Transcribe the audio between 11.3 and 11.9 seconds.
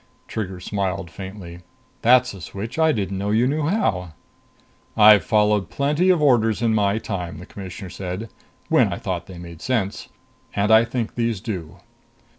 do."